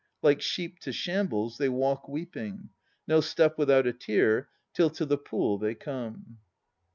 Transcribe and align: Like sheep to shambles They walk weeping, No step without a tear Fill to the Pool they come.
Like 0.23 0.41
sheep 0.41 0.79
to 0.79 0.91
shambles 0.91 1.59
They 1.59 1.69
walk 1.69 2.09
weeping, 2.09 2.69
No 3.07 3.21
step 3.21 3.59
without 3.59 3.85
a 3.85 3.93
tear 3.93 4.49
Fill 4.73 4.89
to 4.89 5.05
the 5.05 5.15
Pool 5.19 5.59
they 5.59 5.75
come. 5.75 6.39